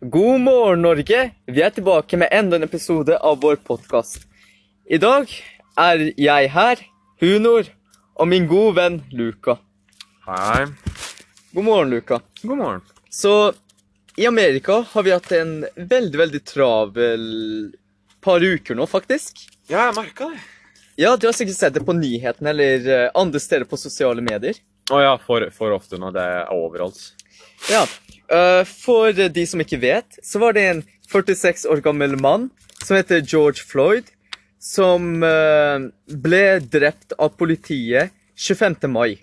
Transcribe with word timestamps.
God 0.00 0.40
morgen, 0.40 0.82
Norge! 0.82 1.30
Vi 1.46 1.62
er 1.62 1.70
tilbake 1.74 2.16
med 2.16 2.28
enda 2.30 2.56
en 2.56 2.62
episode 2.62 3.16
av 3.18 3.40
vår 3.42 3.56
podkast. 3.66 4.28
I 4.86 4.94
dag 5.02 5.26
er 5.74 6.02
jeg 6.14 6.50
her, 6.54 6.82
Hunor, 7.18 7.66
og 8.14 8.28
min 8.30 8.46
gode 8.46 8.76
venn 8.76 9.00
Luka. 9.10 9.56
Hei. 10.22 10.68
God 11.50 11.66
morgen, 11.66 11.90
Luka. 11.90 12.20
God 12.44 12.60
morgen. 12.60 12.84
Så 13.10 13.32
i 14.14 14.28
Amerika 14.30 14.84
har 14.92 15.02
vi 15.02 15.16
hatt 15.16 15.32
en 15.34 15.64
veldig, 15.74 16.18
veldig 16.22 16.42
travel 16.46 17.26
par 18.22 18.38
uker 18.38 18.78
nå, 18.78 18.86
faktisk. 18.86 19.48
Ja, 19.66 19.88
jeg 19.88 19.96
merka 19.98 20.28
det. 20.30 20.38
Ja, 20.94 21.16
du 21.16 21.26
har 21.26 21.34
sikkert 21.34 21.58
sett 21.58 21.74
det 21.74 21.82
på 21.82 21.98
nyhetene 21.98 22.54
eller 22.54 22.86
eh, 22.86 23.08
andre 23.18 23.42
steder 23.42 23.66
på 23.66 23.80
sosiale 23.82 24.22
medier. 24.22 24.62
Å 24.94 25.02
ja, 25.02 25.18
for, 25.26 25.50
for 25.50 25.74
ofte 25.74 25.98
når 25.98 26.14
det 26.14 26.28
er 26.36 26.54
overalt. 26.54 27.02
Ja, 27.66 27.82
For 28.28 29.16
de 29.16 29.44
som 29.48 29.62
ikke 29.62 29.78
vet, 29.80 30.18
så 30.20 30.40
var 30.42 30.52
det 30.52 30.64
en 30.68 30.82
46 31.08 31.64
år 31.72 31.80
gammel 31.80 32.18
mann 32.20 32.50
som 32.84 32.96
heter 32.98 33.22
George 33.24 33.64
Floyd, 33.64 34.10
som 34.60 35.22
øh, 35.22 35.88
ble 36.08 36.42
drept 36.60 37.14
av 37.18 37.32
politiet 37.38 38.12
25. 38.38 38.76
mai. 38.90 39.18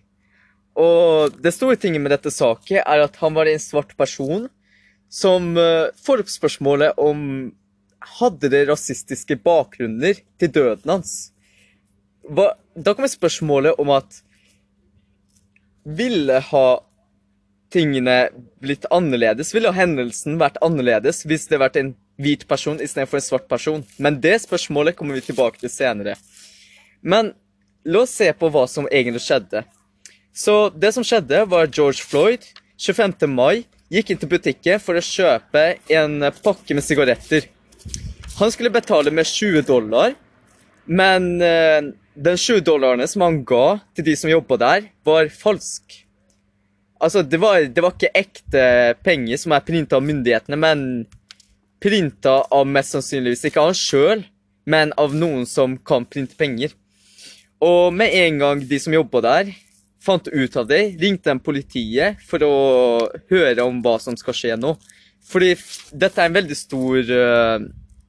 Og 0.75 1.35
det 1.39 1.53
store 1.55 1.77
tinget 1.79 2.03
med 2.03 2.11
dette 2.15 2.31
saket 2.33 2.81
er 2.81 3.03
at 3.03 3.19
han 3.21 3.35
var 3.35 3.47
en 3.47 3.61
svart 3.61 3.93
person 3.99 4.47
som 5.11 5.53
øh, 5.57 5.91
får 6.03 6.25
opp 6.25 6.31
spørsmålet 6.31 6.99
om 6.99 7.21
hadde 8.19 8.51
det 8.51 8.65
rasistiske 8.69 9.37
bakgrunner 9.41 10.19
til 10.39 10.51
døden 10.51 10.97
hans. 10.97 11.13
Da 12.25 12.93
kommer 12.93 13.09
spørsmålet 13.09 13.79
om 13.81 13.91
at 13.95 14.21
ville 15.85 16.39
ha 16.49 16.67
tingene 17.75 18.17
blitt 18.63 18.87
annerledes? 18.93 19.51
Ville 19.55 19.73
hendelsen 19.75 20.39
vært 20.41 20.59
annerledes 20.65 21.23
hvis 21.27 21.45
det 21.45 21.57
hadde 21.57 21.65
vært 21.67 21.79
en 21.81 21.93
hvit 22.21 22.45
person 22.47 22.79
istedenfor 22.81 23.19
en 23.19 23.27
svart 23.27 23.47
person? 23.51 23.83
Men 23.99 24.21
det 24.23 24.37
spørsmålet 24.47 24.95
kommer 24.97 25.19
vi 25.19 25.27
tilbake 25.27 25.59
til 25.61 25.71
senere. 25.71 26.15
Men 27.03 27.33
la 27.85 28.03
oss 28.05 28.15
se 28.17 28.31
på 28.33 28.49
hva 28.51 28.65
som 28.71 28.87
egentlig 28.89 29.25
skjedde. 29.27 29.65
Så 30.35 30.69
det 30.75 30.91
som 30.95 31.05
skjedde, 31.05 31.45
var 31.47 31.69
George 31.71 32.03
Floyd 32.03 32.43
25. 32.81 33.29
mai 33.31 33.65
gikk 33.93 34.11
inn 34.11 34.19
til 34.19 34.31
butikken 34.31 34.81
for 34.83 34.97
å 34.97 35.03
kjøpe 35.03 35.65
en 35.95 36.25
pakke 36.43 36.75
med 36.75 36.83
sigaretter. 36.83 37.47
Han 38.39 38.51
skulle 38.51 38.73
betale 38.73 39.13
med 39.15 39.29
20 39.29 39.63
dollar, 39.67 40.15
men 40.85 41.29
eh, 41.39 41.93
den 42.15 42.39
20 42.39 42.65
dollarene 42.67 43.07
som 43.07 43.23
han 43.23 43.43
ga 43.47 43.77
til 43.95 44.09
de 44.09 44.15
som 44.19 44.31
jobba 44.31 44.59
der, 44.59 44.89
var 45.07 45.31
falsk. 45.31 46.01
Altså, 47.03 47.21
det 47.27 47.39
var, 47.41 47.59
det 47.67 47.83
var 47.83 47.95
ikke 47.95 48.13
ekte 48.15 48.63
penger 49.03 49.39
som 49.41 49.55
er 49.55 49.65
printa 49.67 49.97
av 49.97 50.05
myndighetene, 50.05 50.59
men 50.59 50.85
printa 51.83 52.39
av 52.53 52.65
mest 52.69 52.95
sannsynligvis 52.95 53.45
ikke 53.49 53.65
han 53.67 53.77
sjøl, 53.77 54.23
men 54.65 54.93
av 54.97 55.13
noen 55.13 55.45
som 55.49 55.75
kan 55.77 56.07
printe 56.09 56.37
penger. 56.39 56.73
Og 57.63 57.93
med 57.93 58.15
en 58.15 58.41
gang 58.41 58.63
de 58.67 58.79
som 58.81 58.95
jobba 58.95 59.21
der, 59.25 59.51
fant 60.05 60.27
ut 60.29 60.57
av 60.59 60.67
det, 60.69 60.81
ringte 61.01 61.33
de 61.33 61.41
politiet 61.43 62.21
for 62.25 62.43
å 62.45 62.55
høre 63.31 63.65
om 63.65 63.81
hva 63.83 63.97
som 64.01 64.17
skal 64.19 64.37
skje 64.37 64.57
nå. 64.59 64.75
Fordi 65.25 65.55
dette 65.91 66.21
er 66.21 66.29
en 66.29 66.37
veldig 66.37 66.57
stor 66.57 67.09
uh, 67.09 67.65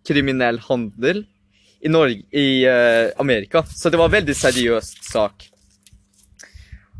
kriminell 0.07 0.61
handel 0.67 1.25
i, 1.81 1.89
Norge, 1.89 2.21
i 2.37 2.65
uh, 2.69 3.13
Amerika, 3.23 3.65
så 3.65 3.93
det 3.93 4.01
var 4.01 4.11
en 4.11 4.19
veldig 4.19 4.37
seriøs 4.37 4.93
sak. 5.09 5.49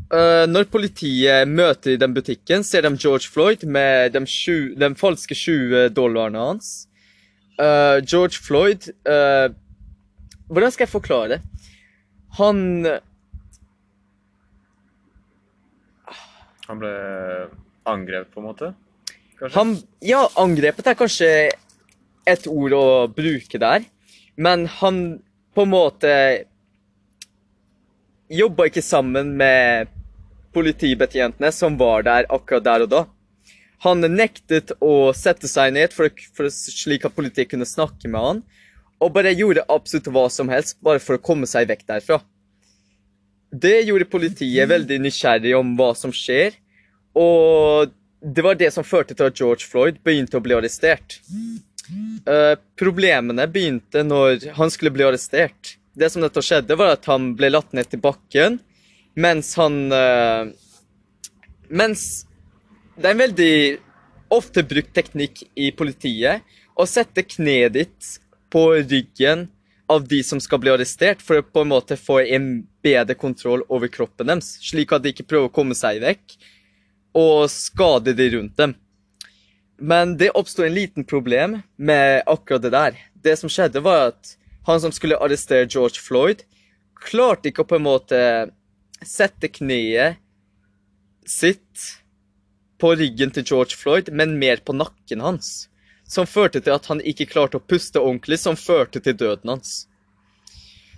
Eh, 0.07 0.45
når 0.47 0.69
politiet 0.71 1.49
møter 1.51 1.97
i 1.97 1.99
den 1.99 2.13
butikken, 2.15 2.63
ser 2.63 2.85
de 2.85 2.93
George 2.95 3.27
Floyd 3.27 3.65
med 3.67 4.13
de, 4.15 4.21
sju, 4.23 4.71
de 4.79 4.87
falske 4.95 5.35
20 5.35 5.89
dollarene 5.95 6.39
hans. 6.39 6.87
Uh, 7.57 7.97
George 8.05 8.37
Floyd 8.45 8.83
uh, 9.09 9.49
Hvordan 10.45 10.69
skal 10.69 10.83
jeg 10.83 10.91
forklare 10.91 11.29
det? 11.31 11.37
Han 12.37 12.59
Han 16.67 16.83
ble 16.83 16.91
angrepet, 17.89 18.29
på 18.29 18.43
en 18.43 18.45
måte? 18.45 18.69
Kanskje? 19.39 19.55
Han, 19.57 19.73
ja, 20.05 20.21
angrepet 20.37 20.91
er 20.91 20.99
kanskje 21.01 21.31
et 22.29 22.47
ord 22.51 22.77
å 22.77 22.85
bruke 23.09 23.57
der, 23.57 23.89
men 24.37 24.67
han 24.77 25.01
på 25.57 25.65
en 25.65 25.73
måte 25.73 26.13
jobba 28.29 28.69
ikke 28.69 28.85
sammen 28.85 29.33
med 29.39 29.96
politibetjentene 30.57 31.53
som 31.53 31.77
var 31.79 32.05
der 32.07 32.27
akkurat 32.33 32.65
der 32.65 32.85
og 32.87 32.91
da. 32.93 33.03
Han 33.85 34.01
nektet 34.01 34.73
å 34.81 35.11
sette 35.13 35.49
seg 35.49 35.75
ned 35.75 35.93
for, 35.93 36.09
for 36.33 36.49
slik 36.49 37.05
at 37.05 37.13
politiet 37.17 37.51
kunne 37.51 37.67
snakke 37.69 38.09
med 38.09 38.23
han, 38.23 38.39
og 38.97 39.13
bare 39.13 39.35
gjorde 39.37 39.67
absolutt 39.69 40.09
hva 40.09 40.25
som 40.33 40.49
helst 40.49 40.79
bare 40.81 41.01
for 41.03 41.17
å 41.17 41.21
komme 41.21 41.45
seg 41.49 41.69
vekk 41.69 41.85
derfra. 41.91 42.17
Det 43.53 43.83
gjorde 43.85 44.09
politiet 44.09 44.69
veldig 44.69 44.97
nysgjerrig 45.03 45.53
om 45.55 45.75
hva 45.77 45.91
som 45.95 46.13
skjer, 46.13 46.57
og 47.17 47.93
det 48.21 48.43
var 48.43 48.57
det 48.57 48.71
som 48.73 48.85
førte 48.85 49.13
til 49.13 49.29
at 49.29 49.37
George 49.37 49.69
Floyd 49.69 50.01
begynte 50.03 50.39
å 50.39 50.43
bli 50.43 50.57
arrestert. 50.57 51.19
Uh, 52.27 52.57
problemene 52.79 53.45
begynte 53.47 54.01
når 54.03 54.49
han 54.57 54.73
skulle 54.73 54.91
bli 54.95 55.05
arrestert. 55.05 55.77
Det 55.97 56.09
som 56.11 56.25
dette 56.25 56.41
skjedde, 56.43 56.75
var 56.77 56.97
at 56.97 57.05
han 57.09 57.31
ble 57.37 57.53
latt 57.53 57.77
ned 57.77 57.89
til 57.93 58.01
bakken 58.01 58.57
mens 59.17 59.55
han 59.57 59.77
uh, 59.91 60.47
Mens 61.67 62.25
det 62.95 63.09
er 63.09 63.13
en 63.13 63.21
veldig 63.25 63.55
ofte 64.33 64.63
brukt 64.63 64.93
teknikk 64.95 65.41
i 65.59 65.71
politiet 65.75 66.45
å 66.77 66.85
sette 66.87 67.25
kneet 67.27 67.75
ditt 67.75 68.07
på 68.53 68.63
ryggen 68.77 69.47
av 69.91 70.07
de 70.07 70.19
som 70.23 70.39
skal 70.43 70.59
bli 70.63 70.71
arrestert, 70.71 71.21
for 71.23 71.39
å 71.39 71.45
på 71.45 71.63
en 71.63 71.71
måte 71.71 71.97
få 71.99 72.19
en 72.23 72.47
bedre 72.83 73.15
kontroll 73.19 73.63
over 73.71 73.91
kroppen 73.91 74.31
deres, 74.31 74.57
slik 74.63 74.91
at 74.95 75.03
de 75.03 75.13
ikke 75.13 75.27
prøver 75.27 75.49
å 75.49 75.53
komme 75.53 75.77
seg 75.77 76.01
vekk 76.03 76.37
og 77.17 77.47
skade 77.51 78.13
de 78.17 78.29
rundt 78.35 78.57
dem. 78.59 78.75
Men 79.77 80.15
det 80.17 80.33
oppsto 80.35 80.65
en 80.65 80.75
liten 80.75 81.05
problem 81.07 81.59
med 81.77 82.23
akkurat 82.25 82.63
det 82.63 82.73
der. 82.73 82.99
Det 83.13 83.37
som 83.39 83.51
skjedde, 83.51 83.83
var 83.85 84.11
at 84.11 84.35
han 84.67 84.81
som 84.83 84.93
skulle 84.93 85.19
arrestere 85.21 85.69
George 85.69 86.01
Floyd, 86.03 86.43
klarte 86.97 87.51
ikke 87.51 87.63
å 87.63 87.69
på 87.69 87.77
en 87.77 87.85
måte 87.85 88.19
sette 89.05 89.49
kneet 89.53 90.21
sitt 91.27 91.87
på 92.77 92.93
ryggen 92.95 93.33
til 93.33 93.45
George 93.45 93.77
Floyd, 93.77 94.11
men 94.13 94.37
mer 94.39 94.61
på 94.63 94.75
nakken 94.77 95.21
hans. 95.25 95.67
Som 96.07 96.29
førte 96.29 96.61
til 96.63 96.75
at 96.75 96.87
han 96.91 97.01
ikke 97.03 97.27
klarte 97.29 97.59
å 97.59 97.63
puste 97.63 97.99
ordentlig, 97.99 98.39
som 98.39 98.55
førte 98.55 99.01
til 99.03 99.17
døden 99.17 99.57
hans. 99.57 99.87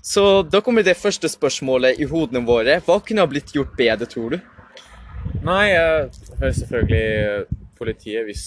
Så 0.05 0.43
da 0.47 0.61
kommer 0.63 0.85
det 0.85 0.99
første 0.99 1.29
spørsmålet 1.31 1.99
i 1.99 2.07
hodene 2.07 2.43
våre. 2.47 2.77
Hva 2.85 2.99
kunne 3.03 3.23
ha 3.23 3.29
blitt 3.29 3.51
gjort 3.55 3.75
bedre, 3.79 4.07
tror 4.09 4.35
du? 4.35 4.39
Nei, 5.43 5.63
jeg 5.71 6.11
hører 6.39 6.55
selvfølgelig 6.55 7.59
politiet, 7.79 8.25
hvis 8.27 8.45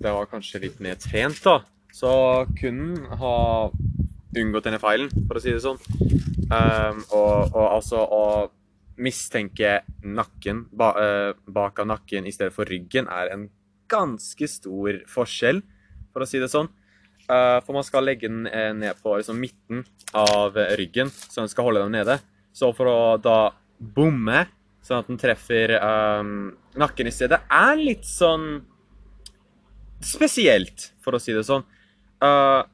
det 0.00 0.12
var 0.12 0.28
kanskje 0.28 0.62
litt 0.64 0.80
mer 0.80 0.96
trent, 1.00 1.40
da, 1.44 1.60
så 1.92 2.12
kunne 2.56 3.00
han 3.08 3.20
ha 3.20 3.36
unngått 4.40 4.68
denne 4.68 4.80
feilen, 4.80 5.10
for 5.26 5.36
å 5.36 5.42
si 5.42 5.52
det 5.52 5.62
sånn. 5.64 5.80
Um, 6.50 7.02
og, 7.16 7.52
og 7.52 7.66
altså 7.66 8.00
å 8.04 8.22
mistenke 9.00 9.80
nakken 10.04 10.66
ba, 10.76 10.90
eh, 11.00 11.32
bak 11.46 11.80
av 11.80 11.88
nakken 11.90 12.26
i 12.28 12.34
stedet 12.34 12.54
for 12.54 12.68
ryggen 12.68 13.08
er 13.08 13.32
en 13.34 13.48
ganske 13.90 14.46
stor 14.48 15.00
forskjell, 15.10 15.62
for 16.12 16.22
å 16.22 16.28
si 16.28 16.38
det 16.42 16.50
sånn. 16.52 16.68
Eh, 17.30 17.58
for 17.64 17.76
man 17.76 17.86
skal 17.86 18.06
legge 18.06 18.28
den 18.28 18.46
eh, 18.46 18.72
ned 18.76 19.00
på 19.02 19.16
liksom, 19.16 19.40
midten 19.40 19.84
av 20.14 20.58
ryggen, 20.78 21.10
så 21.10 21.42
den 21.42 21.52
skal 21.52 21.70
holde 21.70 21.84
dem 21.84 21.94
nede. 21.94 22.18
Så 22.52 22.72
for 22.76 22.90
å 22.90 23.00
da 23.22 23.52
bomme, 23.80 24.44
sånn 24.84 25.02
at 25.02 25.08
den 25.10 25.20
treffer 25.20 25.76
ehm, 25.76 26.50
nakken 26.80 27.08
i 27.08 27.14
stedet, 27.14 27.38
er 27.46 27.78
litt 27.78 28.06
sånn 28.08 28.62
spesielt, 30.02 30.90
for 31.04 31.16
å 31.16 31.20
si 31.22 31.34
det 31.36 31.44
sånn. 31.46 31.62
Uh, 32.20 32.64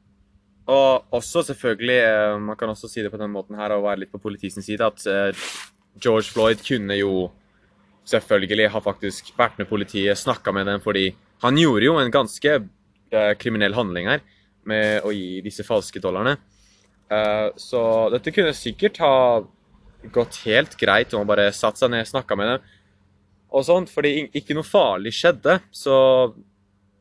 og 0.67 1.15
også 1.15 1.43
selvfølgelig, 1.47 1.99
man 2.43 2.57
kan 2.59 2.71
også 2.71 2.89
si 2.91 3.03
det 3.03 3.11
på 3.11 3.19
den 3.19 3.31
måten 3.31 3.59
her, 3.59 3.75
og 3.75 3.85
være 3.85 4.03
litt 4.03 4.11
på 4.11 4.21
politiets 4.23 4.59
side, 4.63 4.87
at 4.87 5.03
George 6.01 6.31
Floyd 6.33 6.63
kunne 6.65 6.97
jo 6.99 7.27
selvfølgelig 8.07 8.69
ha 8.71 8.81
faktisk 8.83 9.33
vært 9.37 9.57
med 9.59 9.69
politiet, 9.69 10.17
snakka 10.17 10.53
med 10.55 10.69
dem, 10.69 10.81
fordi 10.83 11.09
han 11.43 11.59
gjorde 11.59 11.85
jo 11.85 11.97
en 11.99 12.13
ganske 12.13 12.53
eh, 12.55 13.33
kriminell 13.39 13.75
handling 13.77 14.07
her 14.09 14.23
med 14.67 15.05
å 15.07 15.11
gi 15.15 15.41
disse 15.43 15.65
falske 15.67 16.01
dollarene. 16.03 16.37
Eh, 17.11 17.49
så 17.59 17.81
dette 18.13 18.33
kunne 18.35 18.55
sikkert 18.55 18.99
ha 19.03 19.17
gått 20.13 20.41
helt 20.45 20.77
greit 20.79 21.13
om 21.13 21.23
han 21.23 21.29
bare 21.29 21.51
satt 21.55 21.79
seg 21.79 21.91
ned, 21.91 22.07
snakka 22.07 22.37
med 22.39 22.53
dem 22.53 22.73
og 23.47 23.63
sånt, 23.63 23.91
fordi 23.91 24.27
ikke 24.35 24.55
noe 24.57 24.67
farlig 24.67 25.13
skjedde. 25.15 25.59
Så 25.71 25.93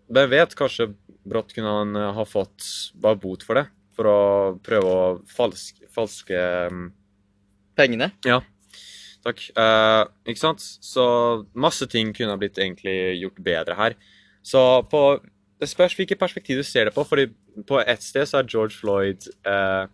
hvem 0.06 0.30
vet, 0.30 0.54
kanskje 0.58 0.92
brått 1.26 1.54
kunne 1.56 1.72
han 1.80 1.98
eh, 1.98 2.12
ha 2.16 2.26
fått 2.28 2.66
bare 3.02 3.18
bot 3.20 3.42
for 3.46 3.58
det. 3.58 3.66
For 3.96 4.10
å 4.10 4.20
prøve 4.64 4.92
å 4.92 5.04
falske, 5.30 5.88
falske 5.92 6.36
mm, 6.70 6.86
Pengene? 7.76 8.10
Ja. 8.24 8.40
Takk. 9.26 9.42
Eh, 9.58 10.02
ikke 10.30 10.42
sant? 10.42 10.62
Så 10.62 11.04
masse 11.58 11.88
ting 11.90 12.12
kunne 12.14 12.34
ha 12.34 12.40
blitt 12.40 12.60
egentlig 12.62 13.18
gjort 13.18 13.42
bedre 13.42 13.78
her. 13.78 13.96
Så 14.46 14.60
på 14.86 15.02
det 15.58 15.68
spørs 15.70 15.96
hvilket 15.96 16.20
perspektiv 16.20 16.60
du 16.60 16.66
ser 16.66 16.86
det 16.86 16.94
på. 16.94 17.04
fordi 17.04 17.30
på 17.66 17.80
ett 17.80 18.02
sted 18.02 18.28
så 18.28 18.38
er 18.38 18.50
George 18.50 18.76
Floyd 18.76 19.26
eh, 19.48 19.86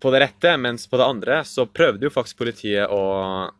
på 0.00 0.12
det 0.14 0.20
rette, 0.22 0.56
mens 0.56 0.86
på 0.88 0.96
det 0.96 1.08
andre 1.08 1.40
så 1.44 1.66
prøvde 1.66 2.06
jo 2.06 2.14
faktisk 2.14 2.38
politiet 2.40 2.88
å 2.88 3.50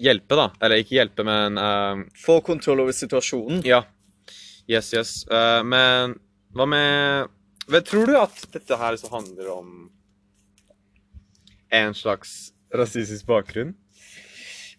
hjelpe, 0.00 0.36
da. 0.36 0.48
Eller 0.60 0.82
ikke 0.82 0.98
hjelpe, 0.98 1.26
men 1.28 1.60
eh, 1.60 2.06
Få 2.24 2.40
kontroll 2.44 2.82
over 2.86 2.96
situasjonen. 2.96 3.62
Ja. 3.68 3.84
Yes, 4.66 4.90
yes. 4.96 5.12
Eh, 5.30 5.62
men 5.62 6.18
hva 6.56 6.66
med 6.66 7.32
Tror 7.86 8.06
du 8.06 8.14
at 8.18 8.44
dette 8.54 8.76
her 8.78 8.96
så 8.98 9.10
handler 9.10 9.48
om 9.52 9.70
en 11.74 11.94
slags 11.98 12.54
rasistisk 12.74 13.26
bakgrunn? 13.28 13.74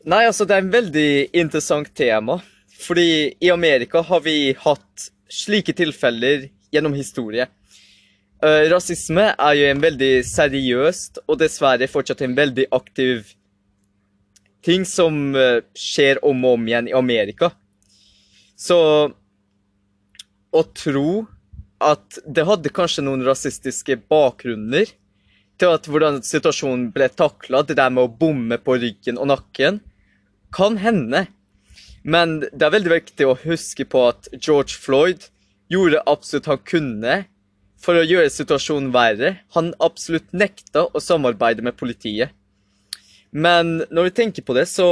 Nei, 0.07 0.25
altså, 0.25 0.45
det 0.47 0.55
er 0.55 0.63
en 0.63 0.73
veldig 0.73 1.09
interessant 1.35 1.89
tema. 1.95 2.39
Fordi 2.77 3.33
i 3.41 3.49
Amerika 3.49 4.03
har 4.05 4.21
vi 4.21 4.53
hatt 4.59 5.07
slike 5.33 5.73
tilfeller 5.75 6.49
gjennom 6.71 6.93
historie. 6.93 7.47
Eh, 8.43 8.67
rasisme 8.69 9.31
er 9.33 9.53
jo 9.57 9.69
en 9.71 9.81
veldig 9.81 10.11
seriøst 10.29 11.23
og 11.25 11.39
dessverre 11.41 11.87
fortsatt 11.89 12.21
en 12.21 12.35
veldig 12.37 12.67
aktiv 12.75 13.31
ting 14.65 14.85
som 14.85 15.33
eh, 15.35 15.63
skjer 15.73 16.21
om 16.25 16.45
og 16.45 16.59
om 16.59 16.67
igjen 16.69 16.91
i 16.91 16.95
Amerika. 16.97 17.49
Så 18.57 18.77
å 20.53 20.63
tro 20.77 21.25
at 21.81 22.19
det 22.25 22.45
hadde 22.45 22.73
kanskje 22.73 23.05
noen 23.05 23.25
rasistiske 23.25 23.97
bakgrunner 24.09 24.89
til 25.57 25.73
at 25.73 25.87
hvordan 25.89 26.21
situasjonen 26.25 26.89
ble 26.93 27.07
takla, 27.09 27.63
det 27.65 27.77
der 27.79 27.93
med 27.93 28.05
å 28.05 28.13
bomme 28.19 28.59
på 28.61 28.77
ryggen 28.81 29.17
og 29.17 29.31
nakken, 29.31 29.79
kan 30.53 30.77
hende. 30.81 31.25
Men 32.07 32.39
det 32.41 32.63
er 32.63 32.75
veldig 32.75 32.93
viktig 32.93 33.27
å 33.27 33.39
huske 33.41 33.87
på 33.89 34.05
at 34.11 34.29
George 34.37 34.77
Floyd 34.79 35.27
gjorde 35.71 36.03
absolutt 36.07 36.47
han 36.51 36.61
kunne 36.63 37.17
for 37.81 37.97
å 37.97 38.05
gjøre 38.05 38.31
situasjonen 38.33 38.93
verre. 38.95 39.33
Han 39.57 39.73
absolutt 39.83 40.31
nekta 40.31 40.87
å 40.87 41.03
samarbeide 41.03 41.65
med 41.65 41.77
politiet. 41.79 42.33
Men 43.31 43.81
når 43.91 44.07
vi 44.07 44.15
tenker 44.21 44.45
på 44.45 44.55
det, 44.55 44.65
så 44.71 44.87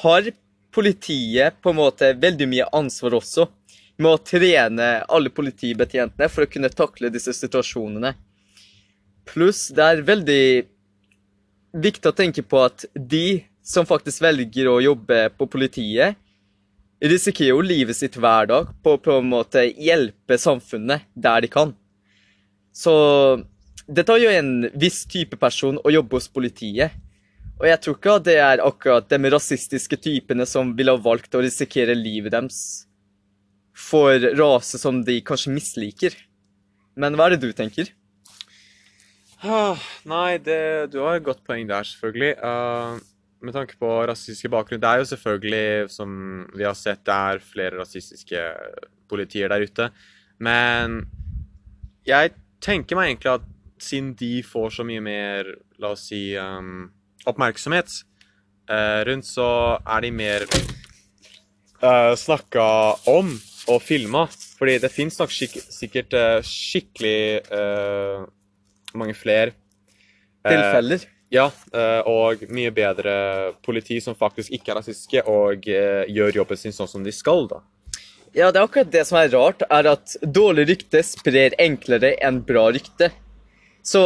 har 0.00 0.30
politiet 0.74 1.60
på 1.62 1.70
en 1.70 1.78
måte 1.78 2.14
veldig 2.18 2.48
mye 2.50 2.70
ansvar 2.74 3.18
også 3.20 3.46
med 4.00 4.10
å 4.10 4.22
trene 4.26 4.88
alle 5.04 5.30
politibetjentene 5.30 6.30
for 6.32 6.46
å 6.46 6.50
kunne 6.50 6.72
takle 6.72 7.12
disse 7.14 7.34
situasjonene. 7.36 8.14
Pluss 9.28 9.68
det 9.74 9.84
er 9.84 10.04
veldig 10.06 10.44
viktig 11.84 12.10
å 12.10 12.16
tenke 12.16 12.44
på 12.46 12.60
at 12.64 12.84
de 12.94 13.44
som 13.64 13.88
faktisk 13.88 14.22
velger 14.22 14.68
å 14.68 14.82
jobbe 14.84 15.30
på 15.38 15.48
politiet, 15.50 16.18
risikerer 17.04 17.50
jo 17.50 17.64
livet 17.64 17.96
sitt 17.96 18.16
hver 18.20 18.48
dag 18.48 18.68
på 18.84 18.96
på 19.02 19.18
en 19.18 19.30
måte 19.32 19.64
hjelpe 19.66 20.38
samfunnet 20.40 21.08
der 21.14 21.44
de 21.44 21.50
kan. 21.52 21.72
Så 22.72 22.94
det 23.86 24.06
tar 24.08 24.20
jo 24.20 24.30
en 24.32 24.68
viss 24.80 25.04
type 25.10 25.36
person 25.40 25.78
å 25.82 25.92
jobbe 25.92 26.18
hos 26.18 26.30
politiet. 26.32 26.94
Og 27.60 27.68
jeg 27.68 27.80
tror 27.82 27.96
ikke 27.98 28.14
at 28.18 28.26
det 28.26 28.38
er 28.42 28.62
akkurat 28.64 29.08
de 29.10 29.30
rasistiske 29.32 29.98
typene 30.02 30.46
som 30.48 30.72
ville 30.76 30.94
ha 30.94 31.00
valgt 31.00 31.36
å 31.36 31.42
risikere 31.44 31.94
livet 31.96 32.34
deres 32.34 32.62
for 33.74 34.22
rase 34.38 34.78
som 34.78 35.02
de 35.06 35.18
kanskje 35.26 35.52
misliker. 35.54 36.16
Men 36.96 37.16
hva 37.18 37.28
er 37.28 37.34
det 37.34 37.46
du 37.46 37.54
tenker? 37.56 37.90
Ah, 39.42 39.80
nei, 40.08 40.38
det, 40.38 40.92
du 40.92 41.00
har 41.02 41.18
et 41.18 41.26
godt 41.26 41.42
poeng 41.46 41.66
der, 41.68 41.84
selvfølgelig. 41.84 42.36
Uh, 42.38 43.00
med 43.44 43.56
tanke 43.56 43.76
på 43.80 43.90
rasistiske 44.08 44.48
bakgrunn 44.52 44.80
Det 44.80 44.88
er 44.88 45.02
jo 45.02 45.10
selvfølgelig, 45.10 45.90
som 45.92 46.10
vi 46.54 46.64
har 46.64 46.76
sett, 46.78 47.04
det 47.04 47.14
er 47.14 47.44
flere 47.44 47.80
rasistiske 47.80 48.44
politier 49.08 49.52
der 49.52 49.66
ute. 49.66 49.90
Men 50.38 51.02
jeg 52.06 52.32
tenker 52.64 52.96
meg 52.96 53.12
egentlig 53.12 53.34
at 53.34 53.50
siden 53.80 54.14
de 54.16 54.38
får 54.46 54.78
så 54.78 54.86
mye 54.86 55.02
mer, 55.04 55.50
la 55.82 55.92
oss 55.92 56.06
si, 56.08 56.22
um, 56.40 56.86
oppmerksomhet 57.28 57.90
uh, 58.70 59.02
rundt, 59.08 59.28
så 59.28 59.48
er 59.82 60.06
de 60.06 60.12
mer 60.14 60.46
uh, 61.82 62.14
snakka 62.16 62.64
om 63.12 63.34
og 63.68 63.82
filma. 63.82 64.24
Fordi 64.58 64.78
det 64.80 64.92
fins 64.92 65.18
nok 65.20 65.32
skik 65.32 65.58
sikkert 65.72 66.16
uh, 66.16 66.40
skikkelig 66.44 67.42
mange 68.98 69.16
flere 69.18 69.52
uh, 69.52 70.50
Tilfeller? 70.50 71.10
Ja, 71.34 71.48
og 72.06 72.44
mye 72.54 72.70
bedre 72.70 73.12
politi 73.64 73.96
som 73.98 74.14
faktisk 74.14 74.52
ikke 74.54 74.70
er 74.70 74.76
rasistiske 74.78 75.24
og 75.26 75.64
gjør 75.66 76.36
jobben 76.36 76.60
sin 76.60 76.74
sånn 76.76 76.86
som 76.86 77.02
de 77.02 77.10
skal, 77.10 77.48
da. 77.50 77.58
Ja, 78.34 78.52
det 78.52 78.60
er 78.60 78.68
akkurat 78.68 78.90
det 78.90 79.02
som 79.06 79.18
er 79.18 79.30
rart, 79.30 79.62
er 79.66 79.88
at 79.92 80.14
dårlig 80.22 80.68
rykte 80.72 81.02
sprer 81.06 81.54
enklere 81.62 82.12
enn 82.22 82.40
bra 82.46 82.68
rykte. 82.74 83.12
Så 83.82 84.02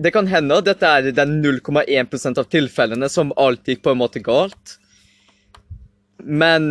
det 0.00 0.14
kan 0.14 0.28
hende 0.30 0.56
at 0.58 0.68
dette 0.68 0.88
er 0.88 1.10
den 1.12 1.36
0,1% 1.44 2.40
av 2.40 2.48
tilfellene 2.50 3.10
som 3.12 3.34
alt 3.36 3.68
gikk 3.68 3.84
på 3.84 3.92
en 3.92 4.00
måte 4.00 4.22
galt. 4.24 4.78
Men 6.24 6.64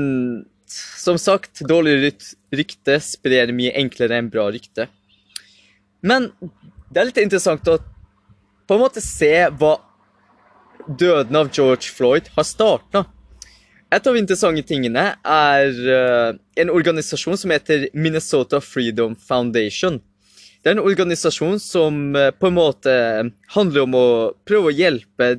som 0.73 1.19
sagt, 1.21 1.61
dårlig 1.69 2.15
rykte 2.55 2.97
sprer 3.05 3.53
mye 3.53 3.75
enklere 3.77 4.17
enn 4.17 4.31
bra 4.33 4.47
rykte. 4.51 4.89
Men 6.01 6.31
det 6.93 7.01
er 7.01 7.09
litt 7.09 7.23
interessant 7.23 7.67
å 7.71 7.79
på 8.67 8.77
en 8.77 8.83
måte 8.83 9.01
se 9.03 9.33
hva 9.59 9.73
døden 10.87 11.35
av 11.35 11.49
George 11.51 11.91
Floyd 11.91 12.29
har 12.35 12.45
starta. 12.47 13.03
Et 13.93 14.07
av 14.07 14.15
de 14.15 14.21
interessante 14.21 14.63
tingene 14.65 15.03
er 15.19 15.79
uh, 15.85 16.33
en 16.59 16.71
organisasjon 16.73 17.37
som 17.37 17.53
heter 17.53 17.89
Minnesota 17.93 18.61
Freedom 18.63 19.15
Foundation. 19.19 19.99
Det 20.63 20.71
er 20.71 20.77
en 20.77 20.85
organisasjon 20.85 21.59
som 21.61 22.15
uh, 22.15 22.31
på 22.31 22.49
en 22.49 22.57
måte 22.57 22.93
handler 23.55 23.85
om 23.85 23.97
å 23.99 24.07
prøve 24.47 24.71
å 24.71 24.77
hjelpe 24.77 25.35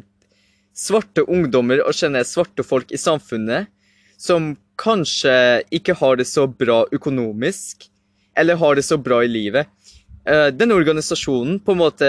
svarte 0.75 1.25
ungdommer 1.31 1.83
og 1.85 1.95
kjenne 1.97 2.25
svarte 2.27 2.67
folk 2.67 2.93
i 2.93 3.01
samfunnet 3.01 3.71
som 4.21 4.53
kanskje 4.81 5.63
ikke 5.75 5.97
har 6.01 6.19
det 6.19 6.27
så 6.27 6.47
bra 6.51 6.83
økonomisk, 6.95 7.87
eller 8.39 8.59
har 8.59 8.79
det 8.79 8.87
så 8.87 8.99
bra 8.99 9.21
i 9.23 9.31
livet. 9.31 9.71
Uh, 10.25 10.49
denne 10.57 10.77
organisasjonen 10.77 11.59
på 11.61 11.75
en 11.75 11.83
måte 11.83 12.09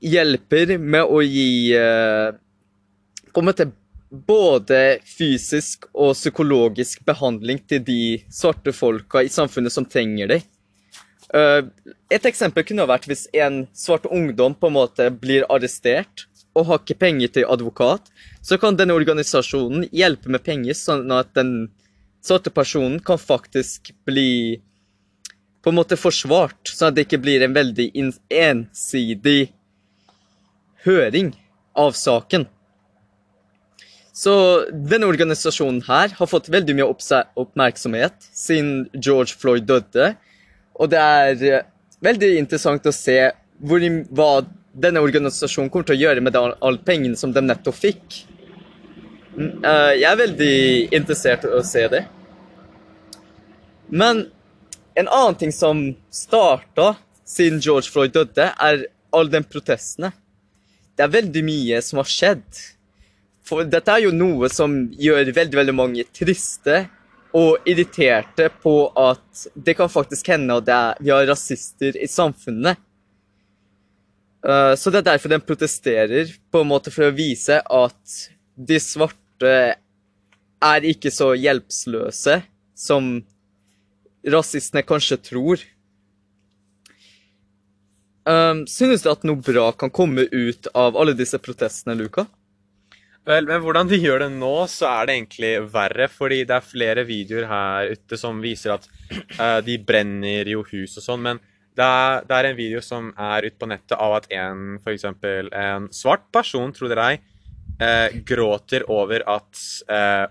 hjelper 0.00 0.78
med 0.80 1.04
å 1.04 1.20
gi 1.20 1.76
uh, 1.76 2.32
på 3.34 3.42
en 3.44 3.74
både 4.10 4.98
fysisk 5.06 5.84
og 5.92 6.16
psykologisk 6.16 7.04
behandling 7.06 7.60
til 7.68 7.84
de 7.86 8.00
svarte 8.32 8.72
folka 8.74 9.22
i 9.22 9.30
samfunnet 9.30 9.72
som 9.72 9.86
trenger 9.86 10.32
det. 10.32 10.40
Uh, 11.30 11.68
et 12.10 12.24
eksempel 12.26 12.66
kunne 12.66 12.88
vært 12.90 13.06
hvis 13.06 13.28
en 13.38 13.62
svart 13.76 14.08
ungdom 14.10 14.56
på 14.56 14.70
en 14.70 14.78
måte 14.80 15.10
blir 15.14 15.46
arrestert 15.52 16.26
og 16.58 16.66
har 16.66 16.80
ikke 16.80 16.98
penger 16.98 17.30
til 17.36 17.46
advokat, 17.46 18.08
så 18.42 18.58
kan 18.58 18.74
denne 18.74 18.96
organisasjonen 18.96 19.84
hjelpe 19.94 20.32
med 20.32 20.42
penger, 20.42 20.74
sånn 20.74 21.12
at 21.14 21.30
den 21.38 21.68
svarte 22.24 22.50
personen 22.50 22.98
kan 23.04 23.20
faktisk 23.20 23.92
bli 24.08 24.58
på 25.60 25.70
en 25.70 25.76
måte 25.76 25.98
forsvart, 26.00 26.72
sånn 26.72 26.90
at 26.90 26.96
det 26.96 27.06
ikke 27.06 27.20
blir 27.20 27.44
en 27.44 27.56
veldig 27.56 27.90
ensidig 28.32 29.50
høring 30.86 31.34
av 31.76 31.92
saken. 31.98 32.46
Så 34.20 34.32
denne 34.72 35.08
organisasjonen 35.08 35.82
her 35.86 36.14
har 36.16 36.28
fått 36.28 36.50
veldig 36.52 36.76
mye 36.76 36.88
oppmerksomhet 37.40 38.26
siden 38.36 38.88
George 38.92 39.36
Floyd 39.38 39.68
døde. 39.68 40.14
Og 40.76 40.90
det 40.92 41.00
er 41.00 41.44
eh, 41.46 41.68
veldig 42.04 42.32
interessant 42.40 42.88
å 42.88 42.94
se 42.94 43.16
hvor, 43.60 43.84
hva 44.10 44.30
denne 44.72 45.02
organisasjonen 45.04 45.70
kommer 45.72 45.88
til 45.88 45.98
å 45.98 46.02
gjøre 46.04 46.24
med 46.24 46.36
alle 46.40 46.84
pengene 46.84 47.18
som 47.20 47.32
de 47.32 47.44
nettopp 47.44 47.76
fikk. 47.76 48.20
Mm, 49.36 49.62
eh, 49.64 49.92
jeg 50.00 50.08
er 50.10 50.20
veldig 50.24 50.58
interessert 51.00 51.46
i 51.46 51.54
å 51.56 51.62
se 51.66 51.86
det. 51.92 52.04
Men 53.90 54.26
en 54.94 55.08
annen 55.08 55.38
ting 55.38 55.52
som 55.52 55.82
starta 56.10 56.94
siden 57.26 57.60
George 57.62 57.90
Floyd 57.92 58.14
døde, 58.14 58.50
er 58.50 58.86
alle 59.14 59.32
de 59.32 59.42
protestene. 59.46 60.12
Det 60.96 61.06
er 61.06 61.14
veldig 61.14 61.42
mye 61.46 61.80
som 61.84 62.00
har 62.02 62.10
skjedd. 62.10 62.62
For 63.46 63.66
dette 63.66 63.92
er 63.94 64.04
jo 64.04 64.14
noe 64.14 64.50
som 64.52 64.74
gjør 64.94 65.32
veldig, 65.34 65.58
veldig 65.62 65.76
mange 65.76 66.06
triste 66.14 66.84
og 67.36 67.68
irriterte 67.70 68.48
på 68.62 68.74
at 68.98 69.44
det 69.54 69.76
kan 69.78 69.90
faktisk 69.90 70.32
hende 70.32 70.58
at 70.58 70.98
vi 70.98 71.12
har 71.14 71.28
rasister 71.30 71.96
i 71.96 72.08
samfunnet. 72.10 72.78
Eh, 74.46 74.74
så 74.74 74.90
det 74.90 75.02
er 75.02 75.08
derfor 75.12 75.32
den 75.32 75.44
protesterer, 75.46 76.32
på 76.50 76.62
en 76.62 76.70
måte 76.70 76.92
for 76.94 77.06
å 77.06 77.14
vise 77.14 77.60
at 77.60 78.16
de 78.56 78.80
svarte 78.82 79.54
er 80.60 80.86
ikke 80.90 81.12
så 81.14 81.32
hjelpsløse 81.38 82.40
som 82.76 83.12
rasistene 84.26 84.82
kanskje 84.86 85.20
tror. 85.30 85.62
Um, 88.28 88.66
synes 88.68 89.02
du 89.02 89.08
at 89.10 89.24
noe 89.24 89.40
bra 89.40 89.70
kan 89.72 89.90
komme 89.90 90.26
ut 90.30 90.68
av 90.76 90.98
alle 91.00 91.16
disse 91.16 91.40
protestene, 91.40 91.96
Luka? 91.98 92.26
Vel, 93.28 93.46
men 93.48 93.60
hvordan 93.62 93.88
de 93.88 93.98
gjør 94.00 94.24
det 94.24 94.30
nå, 94.34 94.54
så 94.70 94.88
er 94.90 95.08
det 95.08 95.16
egentlig 95.16 95.52
verre. 95.72 96.08
Fordi 96.12 96.42
det 96.48 96.56
er 96.56 96.66
flere 96.66 97.06
videoer 97.08 97.48
her 97.50 97.94
ute 97.96 98.18
som 98.20 98.42
viser 98.44 98.76
at 98.76 98.88
uh, 99.38 99.60
de 99.64 99.78
brenner 99.80 100.48
jo 100.48 100.64
hus 100.72 100.98
og 101.00 101.06
sånn. 101.06 101.24
Men 101.24 101.42
det 101.78 101.86
er, 101.86 102.24
det 102.28 102.36
er 102.36 102.50
en 102.50 102.58
video 102.58 102.84
som 102.84 103.12
er 103.16 103.48
ute 103.48 103.58
på 103.60 103.68
nettet 103.70 103.96
av 103.96 104.18
at 104.20 104.30
en, 104.36 104.80
for 104.84 104.92
eksempel 104.92 105.48
en 105.56 105.88
svart 105.94 106.26
person, 106.34 106.72
tror 106.76 106.92
dere 106.92 107.12
ei, 107.12 107.20
uh, 107.80 108.08
gråter 108.26 108.84
over 108.92 109.24
at 109.32 109.64
uh, 109.88 110.26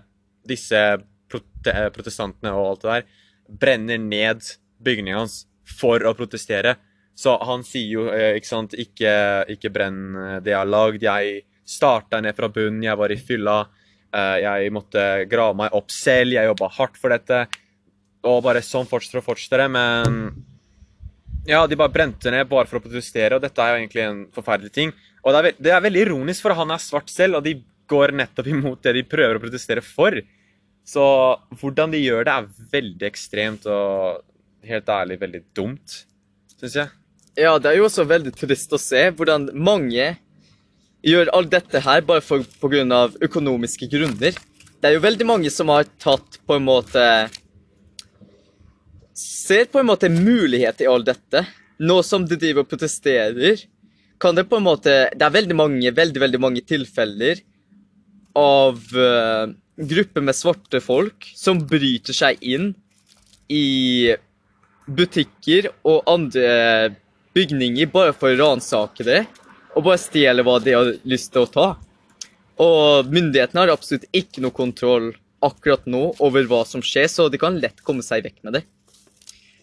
disse 0.46 0.82
prote 1.30 1.72
eh, 1.72 1.90
protestantene 1.94 2.52
og 2.56 2.72
alt 2.72 2.84
det 2.84 2.94
der 2.94 3.18
brenner 3.50 3.98
ned 3.98 4.44
bygningen 4.82 5.18
hans 5.18 5.44
for 5.78 6.02
å 6.06 6.14
protestere. 6.18 6.76
Så 7.14 7.34
han 7.44 7.64
sier 7.66 7.90
jo, 7.90 8.06
eh, 8.14 8.36
ikke 8.38 8.48
sant, 8.48 8.74
ikke, 8.78 9.12
ikke 9.52 9.72
brenn 9.74 10.16
eh, 10.16 10.36
det 10.40 10.54
jeg 10.54 10.60
har 10.60 10.70
lagd. 10.70 11.02
Jeg 11.04 11.42
starta 11.68 12.20
ned 12.22 12.36
fra 12.38 12.48
bunnen, 12.48 12.82
jeg 12.86 12.96
var 12.96 13.12
i 13.12 13.18
fylla. 13.20 13.58
eh, 14.12 14.36
Jeg 14.42 14.72
måtte 14.72 15.26
grave 15.28 15.54
meg 15.54 15.74
opp 15.76 15.90
selv, 15.90 16.32
jeg 16.32 16.48
jobba 16.48 16.70
hardt 16.78 16.96
for 16.96 17.10
dette. 17.10 17.42
Og 18.24 18.42
bare 18.42 18.62
sånn 18.64 18.88
fortsetter 18.88 19.20
og 19.20 19.28
fortsetter 19.30 19.62
det, 19.64 19.68
men 19.70 20.44
ja, 21.48 21.66
de 21.66 21.76
bare 21.76 21.92
brente 21.92 22.30
ned 22.30 22.48
bare 22.48 22.68
for 22.68 22.80
å 22.80 22.84
protestere, 22.84 23.36
og 23.36 23.40
dette 23.42 23.62
er 23.62 23.72
jo 23.72 23.78
egentlig 23.80 24.02
en 24.04 24.18
forferdelig 24.34 24.72
ting. 24.74 24.92
Og 25.24 25.32
det 25.32 25.40
er, 25.40 25.56
det 25.56 25.72
er 25.72 25.84
veldig 25.86 26.02
ironisk, 26.06 26.42
for 26.44 26.56
han 26.56 26.70
er 26.70 26.82
svart 26.82 27.08
selv, 27.12 27.38
og 27.38 27.44
de 27.44 27.54
går 27.88 28.12
nettopp 28.12 28.46
imot 28.52 28.82
det 28.84 28.92
de 28.98 29.06
prøver 29.08 29.36
å 29.38 29.42
protestere 29.42 29.84
for. 29.84 30.20
Så 30.86 31.02
hvordan 31.60 31.92
de 31.94 32.00
gjør 32.02 32.26
det, 32.26 32.34
er 32.34 32.70
veldig 32.72 33.06
ekstremt 33.08 33.66
og 33.70 34.24
helt 34.66 34.90
ærlig 34.92 35.20
veldig 35.20 35.42
dumt, 35.56 36.00
syns 36.58 36.76
jeg. 36.80 36.90
Ja, 37.38 37.54
det 37.62 37.70
er 37.70 37.78
jo 37.78 37.86
også 37.86 38.04
veldig 38.08 38.32
trist 38.36 38.72
å 38.74 38.80
se 38.80 39.06
hvordan 39.16 39.48
mange 39.54 40.10
gjør 41.06 41.30
alt 41.36 41.52
dette 41.52 41.80
her 41.84 42.02
bare 42.04 42.24
for, 42.24 42.44
på 42.44 42.70
grunn 42.72 42.92
av 42.92 43.14
økonomiske 43.22 43.88
grunner. 43.92 44.34
Det 44.80 44.88
er 44.88 44.96
jo 44.96 45.04
veldig 45.04 45.26
mange 45.28 45.52
som 45.52 45.70
har 45.72 45.88
tatt 46.00 46.40
på 46.46 46.58
en 46.58 46.66
måte 46.68 47.04
Ser 49.20 49.66
på 49.68 49.80
en 49.80 49.88
måte 49.88 50.08
mulighet 50.08 50.78
i 50.80 50.86
alt 50.88 51.04
dette. 51.10 51.42
Nå 51.82 51.98
som 52.06 52.22
de 52.24 52.38
driver 52.40 52.62
og 52.62 52.70
protesterer, 52.70 53.58
kan 54.20 54.36
det 54.36 54.46
på 54.48 54.56
en 54.56 54.64
måte 54.64 54.94
Det 55.12 55.26
er 55.26 55.34
veldig 55.34 55.56
mange, 55.58 55.90
veldig, 55.92 56.20
veldig 56.22 56.40
mange 56.40 56.62
tilfeller 56.64 57.42
av 58.38 58.78
eh, 58.94 59.52
grupper 59.80 60.24
med 60.24 60.36
svarte 60.36 60.80
folk 60.84 61.30
som 61.36 61.62
bryter 61.66 62.16
seg 62.16 62.40
inn 62.44 62.72
i 63.50 64.14
butikker 64.90 65.70
og 65.86 66.08
andre 66.10 66.94
bygninger 67.36 67.90
bare 67.92 68.14
for 68.16 68.32
å 68.34 68.40
ransake 68.40 69.06
det 69.06 69.22
og 69.76 69.86
bare 69.86 70.02
stjele 70.02 70.44
hva 70.46 70.58
de 70.62 70.74
har 70.74 70.92
lyst 71.08 71.30
til 71.32 71.46
å 71.46 71.50
ta. 71.50 71.68
Og 72.60 73.08
myndighetene 73.08 73.62
har 73.62 73.72
absolutt 73.72 74.08
ikke 74.12 74.42
noe 74.44 74.54
kontroll 74.54 75.12
akkurat 75.40 75.86
nå 75.88 76.10
over 76.20 76.48
hva 76.50 76.64
som 76.68 76.82
skjer, 76.84 77.06
så 77.08 77.28
de 77.30 77.40
kan 77.40 77.56
lett 77.62 77.80
komme 77.86 78.04
seg 78.04 78.26
vekk 78.26 78.42
med 78.44 78.58
det. 78.58 78.64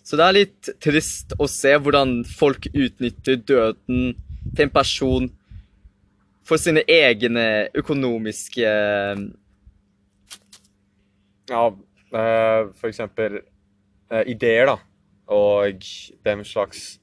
Så 0.07 0.17
det 0.17 0.23
er 0.23 0.37
litt 0.37 0.69
trist 0.81 1.35
å 1.37 1.49
se 1.51 1.73
hvordan 1.75 2.21
folk 2.23 2.69
utnytter 2.71 3.41
døden 3.43 4.15
til 4.55 4.63
en 4.63 4.71
person 4.73 5.27
for 6.47 6.61
sine 6.61 6.85
egne 6.87 7.67
økonomiske 7.75 8.71
Ja, 11.49 11.67
eh, 12.13 12.61
for 12.77 12.89
eksempel 12.89 13.41
eh, 13.41 14.23
ideer, 14.33 14.71
da. 14.71 14.77
Og 15.33 15.83
den 16.23 16.45
slags 16.47 16.97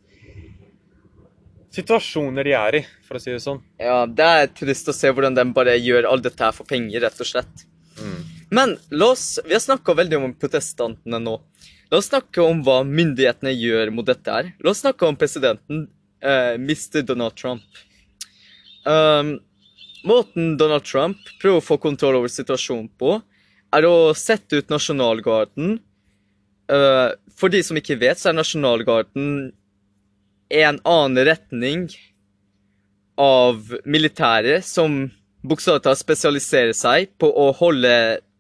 situasjoner 1.75 2.47
de 2.47 2.55
er 2.57 2.79
i, 2.79 2.83
for 3.07 3.19
å 3.19 3.23
si 3.23 3.33
det 3.33 3.43
sånn. 3.43 3.61
Ja, 3.81 4.05
det 4.07 4.27
er 4.27 4.53
trist 4.55 4.89
å 4.89 4.95
se 4.95 5.11
hvordan 5.11 5.37
de 5.37 5.45
bare 5.57 5.75
gjør 5.81 6.09
alt 6.11 6.27
dette 6.27 6.47
her 6.47 6.55
for 6.55 6.69
penger, 6.69 7.03
rett 7.05 7.21
og 7.21 7.29
slett. 7.29 7.65
Mm. 7.99 8.21
Men 8.55 8.77
la 8.95 9.11
oss, 9.15 9.41
vi 9.47 9.57
har 9.57 9.63
snakka 9.65 9.97
veldig 9.99 10.21
om 10.21 10.37
protestantene 10.39 11.21
nå. 11.23 11.39
La 11.91 11.99
oss 12.01 12.11
snakke 12.11 12.43
om 12.45 12.63
hva 12.67 12.81
myndighetene 12.87 13.53
gjør 13.55 13.91
mot 13.95 14.07
dette 14.07 14.31
her. 14.31 14.53
La 14.63 14.73
oss 14.73 14.83
snakke 14.85 15.09
om 15.09 15.19
presidenten, 15.19 15.89
eh, 16.23 16.55
Mr. 16.61 17.03
Donald 17.03 17.37
Trump. 17.37 17.83
Um, 18.85 19.39
måten 20.05 20.57
Donald 20.61 20.85
Trump 20.85 21.19
prøver 21.41 21.61
å 21.61 21.65
få 21.65 21.79
kontroll 21.81 22.19
over 22.21 22.29
situasjonen 22.29 22.91
på, 23.01 23.17
er 23.76 23.87
å 23.88 24.14
sette 24.16 24.61
ut 24.61 24.73
nasjonalgarden. 24.73 25.76
Eh, 26.71 27.11
for 27.35 27.52
de 27.52 27.61
som 27.66 27.78
ikke 27.78 27.99
vet, 28.00 28.21
så 28.21 28.31
er 28.31 28.38
nasjonalgarden 28.38 29.28
en 30.54 30.81
annen 30.85 31.26
retning 31.26 31.87
av 33.21 33.75
militæret 33.87 34.66
som 34.66 35.04
bokstavelig 35.45 35.85
talt 35.85 36.00
spesialiserer 36.00 36.75
seg 36.76 37.12
på 37.21 37.28
å 37.28 37.50
holde 37.57 37.95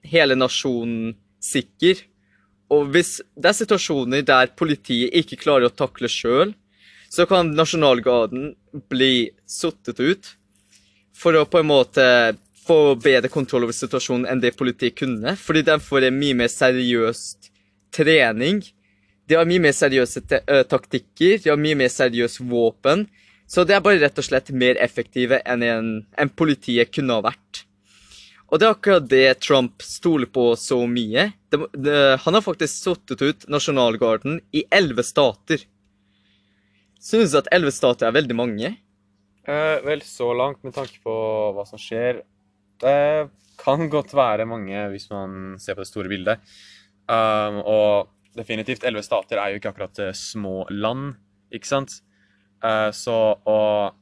hele 0.08 0.36
nasjonen 0.38 1.14
sikker. 1.42 2.00
Og 2.72 2.90
hvis 2.94 3.18
det 3.36 3.50
er 3.50 3.58
situasjoner 3.58 4.24
der 4.26 4.52
politiet 4.56 5.14
ikke 5.20 5.40
klarer 5.42 5.68
å 5.68 5.74
takle 5.74 6.10
sjøl, 6.10 6.54
så 7.12 7.26
kan 7.30 7.52
nasjonalgarden 7.54 8.54
bli 8.90 9.30
suttet 9.46 10.00
ut 10.00 10.32
for 11.14 11.36
å 11.38 11.44
på 11.46 11.60
en 11.60 11.70
måte 11.70 12.06
få 12.66 12.94
bedre 13.00 13.30
kontroll 13.32 13.66
over 13.66 13.76
situasjonen 13.76 14.28
enn 14.30 14.40
det 14.42 14.54
politiet 14.58 14.96
kunne. 14.98 15.36
Fordi 15.40 15.62
de 15.66 15.76
får 15.82 16.08
en 16.08 16.16
mye 16.18 16.36
mer 16.38 16.50
seriøs 16.52 17.24
trening. 17.94 18.62
De 19.28 19.36
har 19.38 19.48
mye 19.48 19.62
mer 19.64 19.76
seriøse 19.76 20.24
te- 20.28 20.42
taktikker, 20.68 21.38
de 21.44 21.52
har 21.52 21.60
mye 21.60 21.78
mer 21.80 21.92
seriøse 21.92 22.44
våpen. 22.48 23.06
Så 23.48 23.64
det 23.68 23.76
er 23.76 23.84
bare 23.84 24.00
rett 24.00 24.18
og 24.20 24.24
slett 24.26 24.50
mer 24.56 24.78
effektive 24.80 25.38
enn 25.44 25.62
en, 25.64 25.92
en 26.16 26.32
politiet 26.32 26.92
kunne 26.92 27.16
ha 27.18 27.24
vært. 27.28 27.64
Og 28.52 28.60
det 28.60 28.66
er 28.66 28.74
akkurat 28.74 29.06
det 29.10 29.40
Trump 29.42 29.82
stoler 29.82 30.28
på 30.30 30.50
så 30.60 30.78
mye. 30.86 31.30
De, 31.50 31.58
de, 31.74 31.94
han 32.20 32.36
har 32.36 32.44
faktisk 32.44 32.76
suttet 32.84 33.24
ut 33.24 33.46
nasjonalgarden 33.50 34.38
i 34.54 34.64
elleve 34.72 35.02
stater. 35.06 35.64
Synes 37.02 37.34
at 37.36 37.48
elleve 37.52 37.72
stater 37.74 38.08
er 38.08 38.16
veldig 38.16 38.36
mange? 38.38 38.70
Eh, 39.44 39.78
vel, 39.84 40.04
så 40.06 40.30
langt 40.36 40.62
med 40.64 40.76
tanke 40.76 41.00
på 41.04 41.14
hva 41.56 41.64
som 41.68 41.80
skjer. 41.80 42.22
Det 42.84 43.30
kan 43.64 43.88
godt 43.92 44.12
være 44.16 44.44
mange 44.48 44.86
hvis 44.92 45.08
man 45.12 45.56
ser 45.62 45.76
på 45.78 45.84
det 45.84 45.88
store 45.90 46.10
bildet. 46.12 46.54
Um, 47.08 47.60
og 47.64 48.10
definitivt, 48.36 48.84
elleve 48.84 49.04
stater 49.06 49.40
er 49.40 49.52
jo 49.52 49.60
ikke 49.60 49.70
akkurat 49.72 50.00
eh, 50.02 50.14
små 50.16 50.64
land, 50.72 51.12
ikke 51.54 51.68
sant? 51.68 51.98
Uh, 52.64 52.88
så 52.96 53.14
og 53.44 53.94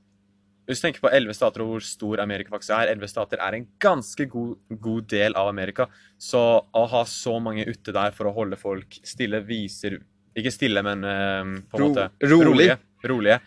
hvis 0.67 0.79
du 0.79 0.87
tenker 0.87 1.03
på 1.03 1.11
elleve 1.12 1.35
stater 1.35 1.65
og 1.65 1.73
hvor 1.73 1.85
stor 1.85 2.21
Amerika 2.23 2.53
faktisk 2.55 2.73
er, 2.77 2.93
elleve 2.93 3.11
stater 3.11 3.41
er 3.43 3.57
en 3.59 3.67
ganske 3.83 4.25
god, 4.31 4.53
god 4.81 5.09
del 5.11 5.35
av 5.37 5.51
Amerika. 5.51 5.89
Så 6.23 6.39
å 6.62 6.85
ha 6.95 7.03
så 7.11 7.35
mange 7.43 7.67
ute 7.67 7.93
der 7.93 8.15
for 8.17 8.31
å 8.31 8.35
holde 8.37 8.57
folk 8.61 8.99
stille 9.05 9.43
viser 9.45 9.99
Ikke 10.39 10.55
stille, 10.55 10.81
men 10.87 11.03
uh, 11.05 11.59
på 11.69 11.77
en 11.77 11.83
Ro- 11.83 11.91
måte 11.91 12.07
rolig. 12.25 12.47
rolige. 12.47 12.79
rolige 13.11 13.41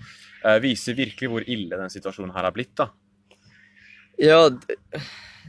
uh, 0.44 0.60
viser 0.62 1.00
virkelig 1.00 1.32
hvor 1.32 1.48
ille 1.50 1.80
den 1.80 1.90
situasjonen 1.90 2.36
her 2.36 2.46
har 2.46 2.54
blitt, 2.54 2.76
da. 2.78 2.92
Ja, 4.22 4.50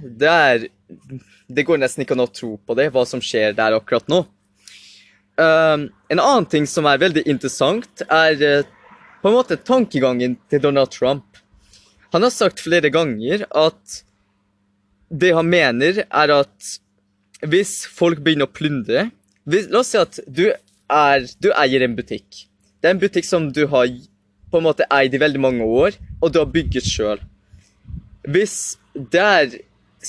det 0.02 0.30
er 0.30 0.68
Det 1.48 1.64
går 1.66 1.78
nesten 1.78 2.02
ikke 2.02 2.16
an 2.16 2.24
å 2.24 2.32
tro 2.32 2.56
på 2.58 2.74
det, 2.78 2.88
hva 2.94 3.04
som 3.06 3.22
skjer 3.22 3.54
der 3.54 3.76
akkurat 3.76 4.08
nå. 4.10 4.24
Um, 5.36 5.86
en 6.10 6.22
annen 6.22 6.46
ting 6.50 6.66
som 6.66 6.88
er 6.90 6.98
veldig 6.98 7.22
interessant, 7.28 8.02
er 8.08 8.42
eh, 8.42 8.70
på 9.22 9.30
en 9.30 9.36
måte 9.36 9.58
tankegangen 9.60 10.34
til 10.50 10.62
Donald 10.64 10.90
Trump. 10.90 11.38
Han 12.10 12.26
har 12.26 12.32
sagt 12.34 12.64
flere 12.64 12.90
ganger 12.90 13.44
at 13.54 14.00
det 15.06 15.30
han 15.36 15.46
mener, 15.46 16.02
er 16.02 16.34
at 16.34 16.72
hvis 17.46 17.84
folk 17.86 18.24
begynner 18.24 18.48
å 18.48 18.54
plyndre 18.56 19.08
hvis, 19.46 19.68
La 19.70 19.84
oss 19.84 19.92
si 19.92 20.00
at 20.00 20.18
du, 20.26 20.48
er, 20.90 21.26
du 21.38 21.52
eier 21.52 21.84
en 21.86 21.94
butikk. 21.94 22.46
Det 22.80 22.88
er 22.88 22.96
en 22.96 23.02
butikk 23.02 23.28
som 23.28 23.50
du 23.54 23.66
har 23.70 23.86
på 24.50 24.58
en 24.58 24.66
måte 24.66 24.86
eid 24.90 25.14
i 25.14 25.20
veldig 25.22 25.42
mange 25.42 25.66
år, 25.66 25.94
og 26.18 26.32
du 26.32 26.40
har 26.40 26.50
bygget 26.50 26.88
sjøl. 26.88 27.20
Hvis 28.26 28.76
det 28.94 29.22
er 29.22 29.56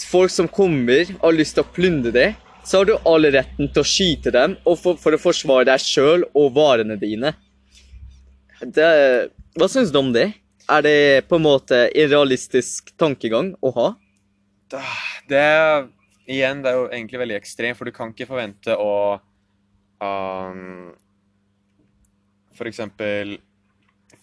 folk 0.09 0.31
som 0.33 0.49
kommer 0.49 1.09
har 1.21 1.35
lyst 1.35 1.57
til 1.57 1.65
å 1.65 1.73
plyndre 1.73 2.13
det, 2.15 2.27
så 2.67 2.81
har 2.81 2.89
du 2.89 2.95
all 3.07 3.29
retten 3.31 3.69
til 3.71 3.83
å 3.83 3.87
skyte 3.87 4.33
dem 4.35 4.57
og 4.67 4.79
for, 4.81 4.99
for 4.99 5.15
å 5.15 5.21
forsvare 5.21 5.69
deg 5.69 5.83
sjøl 5.83 6.25
og 6.35 6.49
varene 6.57 6.97
dine. 6.99 7.31
Det, 8.59 8.87
hva 9.55 9.69
syns 9.71 9.93
du 9.93 10.01
om 10.01 10.11
det? 10.15 10.31
Er 10.67 10.83
det 10.83 10.97
på 11.29 11.37
en 11.37 11.45
måte 11.45 11.85
en 11.87 12.09
realistisk 12.11 12.91
tankegang 12.99 13.53
å 13.63 13.71
ha? 13.77 13.87
Det 15.29 15.39
er 15.39 15.85
igjen, 16.27 16.59
det 16.63 16.73
er 16.73 16.79
jo 16.81 16.89
egentlig 16.89 17.21
veldig 17.21 17.37
ekstremt, 17.37 17.79
for 17.79 17.87
du 17.87 17.95
kan 17.95 18.11
ikke 18.11 18.27
forvente 18.27 18.75
å 18.75 19.15
um, 20.03 20.89
eksempel 22.67 23.37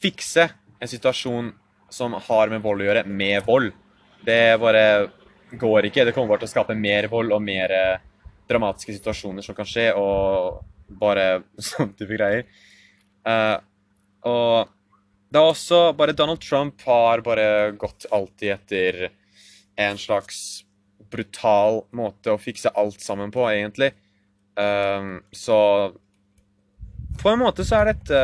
fikse 0.02 0.50
en 0.82 0.90
situasjon 0.90 1.48
som 1.94 2.16
har 2.26 2.52
med 2.52 2.60
vold 2.64 2.82
å 2.82 2.90
gjøre, 2.90 3.06
med 3.08 3.40
vold. 3.46 3.72
Det 4.24 4.56
bare 4.60 4.84
går 5.58 5.88
ikke. 5.88 6.04
Det 6.06 6.14
kommer 6.14 6.34
bare 6.34 6.44
til 6.44 6.50
å 6.50 6.54
skape 6.54 6.76
mer 6.78 7.08
vold 7.12 7.34
og 7.34 7.42
mer 7.44 7.74
eh, 7.74 8.04
dramatiske 8.48 8.96
situasjoner 8.98 9.44
som 9.44 9.56
kan 9.56 9.68
skje, 9.68 9.90
og 9.96 10.62
bare 11.00 11.42
sånne 11.70 11.96
type 11.98 12.16
greier. 12.16 12.46
Uh, 13.24 13.56
og 14.28 14.72
det 15.32 15.40
er 15.40 15.50
også 15.50 15.78
bare 15.96 16.14
Donald 16.16 16.42
Trump 16.44 16.82
har 16.86 17.22
bare 17.24 17.72
gått 17.80 18.06
alltid 18.12 18.52
etter 18.54 18.98
en 19.80 19.98
slags 19.98 20.64
brutal 21.10 21.82
måte 21.94 22.32
å 22.32 22.40
fikse 22.40 22.72
alt 22.78 23.02
sammen 23.02 23.32
på, 23.34 23.42
egentlig. 23.50 23.90
Ehm, 24.60 25.16
så 25.34 25.58
på 27.22 27.30
en 27.30 27.42
måte 27.42 27.66
så 27.66 27.80
er 27.80 27.92
dette 27.92 28.20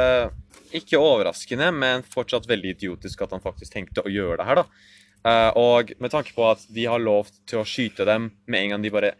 ikke 0.78 1.00
overraskende, 1.02 1.72
men 1.74 2.06
fortsatt 2.06 2.46
veldig 2.50 2.76
idiotisk 2.76 3.24
at 3.26 3.34
han 3.34 3.42
faktisk 3.42 3.74
tenkte 3.74 4.04
å 4.06 4.12
gjøre 4.12 4.38
det 4.40 4.46
her, 4.46 4.62
da. 4.62 4.99
Eh, 5.20 5.50
og 5.60 5.92
med 6.00 6.12
tanke 6.12 6.32
på 6.36 6.46
at 6.48 6.62
de 6.72 6.86
har 6.88 7.02
lov 7.02 7.28
til 7.48 7.60
å 7.60 7.66
skyte 7.68 8.06
dem 8.08 8.30
med 8.48 8.62
en 8.62 8.74
gang 8.74 8.86
de 8.86 8.94
bare 8.94 9.16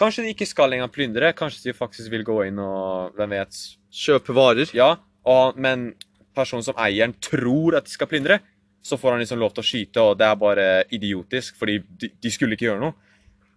Kanskje 0.00 0.22
de 0.24 0.30
ikke 0.32 0.46
skal 0.48 0.72
engang 0.72 0.88
plyndre, 0.88 1.34
kanskje 1.36 1.66
de 1.66 1.76
faktisk 1.76 2.08
vil 2.08 2.22
gå 2.24 2.38
inn 2.46 2.56
og 2.62 3.12
hvem 3.18 3.34
vet 3.36 3.58
Kjøpe 3.92 4.32
varer. 4.32 4.70
Ja, 4.72 4.94
og, 5.28 5.58
men 5.60 5.90
personen 6.32 6.64
som 6.64 6.78
eieren 6.80 7.12
tror 7.20 7.76
at 7.76 7.84
de 7.84 7.92
skal 7.92 8.08
plyndre, 8.08 8.38
så 8.80 8.96
får 8.96 9.12
han 9.12 9.20
liksom 9.20 9.42
lov 9.42 9.52
til 9.52 9.60
å 9.60 9.68
skyte, 9.68 10.00
og 10.00 10.16
det 10.16 10.26
er 10.26 10.40
bare 10.40 10.66
idiotisk, 10.96 11.58
fordi 11.60 11.76
de, 12.00 12.08
de 12.16 12.32
skulle 12.32 12.56
ikke 12.56 12.70
gjøre 12.70 12.80
noe. 12.86 12.96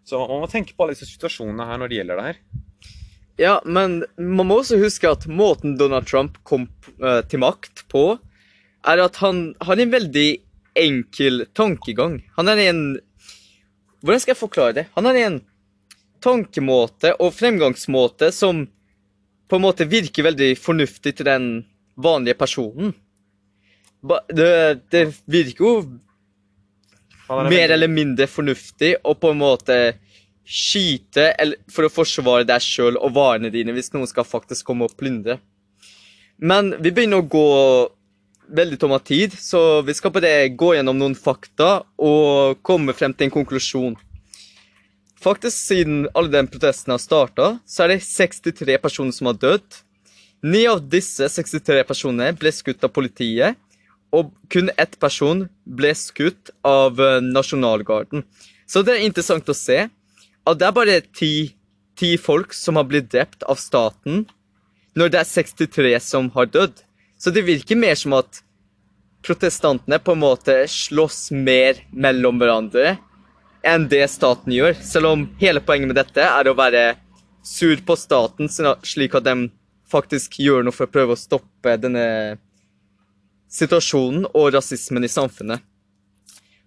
Så 0.05 0.19
man 0.19 0.43
må 0.43 0.49
tenke 0.51 0.75
på 0.75 0.83
alle 0.83 0.97
disse 0.97 1.07
situasjonene 1.09 1.69
her 1.71 1.79
når 1.79 1.93
det 1.93 2.01
gjelder 2.01 2.19
det 2.19 2.27
her. 2.27 2.41
Ja, 3.41 3.55
men 3.63 3.97
man 4.15 4.47
må 4.47 4.59
også 4.61 4.77
huske 4.79 5.09
at 5.11 5.25
måten 5.27 5.79
Donald 5.79 6.11
Trump 6.11 6.37
kom 6.47 6.67
eh, 6.99 7.23
til 7.31 7.41
makt 7.43 7.87
på, 7.91 8.05
er 8.85 9.01
at 9.01 9.17
han 9.23 9.47
har 9.65 9.81
en 9.81 9.95
veldig 9.95 10.29
enkel 10.75 11.45
tankegang. 11.53 12.21
Han 12.35 12.47
har 12.51 12.61
en 12.69 12.85
Hvordan 14.05 14.21
skal 14.21 14.35
jeg 14.35 14.37
forklare 14.37 14.73
det? 14.77 14.85
Han 14.93 15.07
har 15.09 15.17
en 15.17 15.39
tankemåte 16.21 17.15
og 17.17 17.33
fremgangsmåte 17.33 18.29
som 18.33 18.67
på 19.49 19.57
en 19.57 19.63
måte 19.63 19.87
virker 19.89 20.27
veldig 20.27 20.51
fornuftig 20.57 21.15
til 21.17 21.25
den 21.25 21.47
vanlige 21.97 22.37
personen. 22.37 22.93
Det, 24.29 24.49
det 24.93 25.03
virker 25.25 25.65
jo 25.65 25.73
er 27.29 27.49
mer 27.49 27.73
eller 27.73 27.89
mindre 27.89 28.27
fornuftig 28.29 28.95
å 29.03 29.15
på 29.17 29.33
en 29.33 29.41
måte 29.41 29.77
skyte 30.45 31.31
eller, 31.41 31.57
for 31.71 31.87
å 31.87 31.93
forsvare 31.93 32.45
deg 32.45 32.61
sjøl 32.61 32.99
og 32.99 33.15
varene 33.15 33.49
dine 33.53 33.73
hvis 33.73 33.91
noen 33.95 34.09
skal 34.09 34.27
faktisk 34.27 34.67
komme 34.67 34.85
og 34.85 34.97
plyndre. 34.97 35.39
Men 36.37 36.75
vi 36.83 36.91
begynner 36.91 37.23
å 37.23 37.29
gå 37.31 37.47
veldig 38.47 38.77
tom 38.81 38.93
av 38.95 39.03
tid, 39.07 39.33
så 39.39 39.81
vi 39.85 39.93
skal 39.97 40.13
bare 40.15 40.49
gå 40.53 40.73
gjennom 40.75 40.97
noen 40.99 41.15
fakta 41.17 41.85
og 41.97 42.61
komme 42.65 42.95
frem 42.97 43.13
til 43.13 43.27
en 43.27 43.35
konklusjon. 43.37 43.95
Faktisk, 45.25 45.57
siden 45.57 46.05
alle 46.13 46.29
de 46.33 46.43
protesten 46.51 46.93
har 46.93 47.01
starta, 47.01 47.55
så 47.65 47.85
er 47.85 47.95
det 47.95 48.03
63 48.05 48.77
personer 48.83 49.15
som 49.15 49.31
har 49.31 49.39
dødd. 49.41 49.81
Ni 50.45 50.65
av 50.69 50.83
disse 50.91 51.25
63 51.31 51.81
personene 51.87 52.35
ble 52.37 52.51
skutt 52.53 52.83
av 52.85 52.93
politiet, 52.93 53.57
og 54.13 54.31
kun 54.53 54.69
ett 54.77 54.99
person 55.01 55.47
ble 55.65 55.91
skutt 55.97 56.51
av 56.63 56.99
eh, 57.01 57.21
nasjonalgarden. 57.23 58.23
Så 58.69 58.83
det 58.85 58.95
er 58.95 59.07
interessant 59.07 59.49
å 59.49 59.57
se 59.57 59.85
at 60.45 60.59
det 60.59 60.67
er 60.67 60.75
bare 60.75 60.99
ti, 61.17 61.55
ti 61.97 62.15
folk 62.21 62.53
som 62.53 62.77
har 62.79 62.87
blitt 62.89 63.09
drept 63.11 63.43
av 63.49 63.59
staten, 63.59 64.25
når 64.95 65.11
det 65.11 65.21
er 65.21 65.31
63 65.31 65.95
som 66.03 66.29
har 66.37 66.51
dødd. 66.53 66.77
Så 67.17 67.31
det 67.31 67.45
virker 67.47 67.79
mer 67.79 67.95
som 67.95 68.13
at 68.17 68.41
protestantene 69.25 69.99
på 69.99 70.13
en 70.13 70.21
måte 70.21 70.57
slåss 70.69 71.31
mer 71.31 71.79
mellom 71.91 72.39
hverandre 72.41 72.97
enn 73.65 73.87
det 73.89 74.03
staten 74.13 74.53
gjør. 74.53 74.75
Selv 74.85 75.11
om 75.13 75.27
hele 75.41 75.63
poenget 75.65 75.89
med 75.89 75.97
dette 75.97 76.25
er 76.25 76.49
å 76.49 76.57
være 76.57 76.83
sur 77.45 77.77
på 77.85 77.95
staten, 77.97 78.49
slik 78.49 79.15
at 79.17 79.25
de 79.25 79.49
faktisk 79.89 80.39
gjør 80.41 80.65
noe 80.65 80.75
for 80.75 80.87
å 80.87 80.93
prøve 80.93 81.15
å 81.15 81.19
stoppe 81.19 81.77
denne 81.81 82.05
situasjonen 83.51 84.27
og 84.33 84.51
rasismen 84.55 85.05
i 85.05 85.11
samfunnet. 85.11 85.63